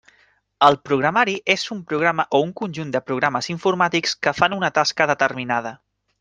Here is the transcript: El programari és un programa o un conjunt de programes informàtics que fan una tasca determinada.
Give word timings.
El 0.67 0.77
programari 0.87 1.35
és 1.55 1.65
un 1.75 1.83
programa 1.91 2.25
o 2.37 2.39
un 2.47 2.55
conjunt 2.63 2.95
de 2.97 3.03
programes 3.11 3.51
informàtics 3.57 4.19
que 4.25 4.35
fan 4.41 4.59
una 4.61 4.73
tasca 4.81 5.11
determinada. 5.15 5.77